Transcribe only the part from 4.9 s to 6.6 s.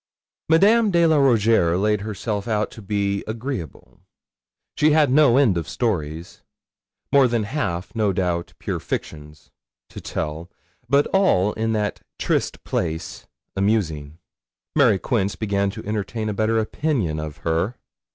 had no end of stories